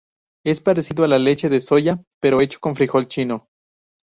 Es 0.43 0.61
parecido 0.61 1.03
a 1.03 1.07
la 1.07 1.19
leche 1.19 1.47
de 1.47 1.61
soja, 1.61 2.01
pero 2.19 2.41
hecho 2.41 2.57
con 2.59 2.75
frijol 2.75 3.07
chino. 3.07 3.47